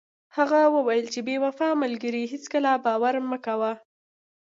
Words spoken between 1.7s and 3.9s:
ملګري هیڅکله باور مه کوه.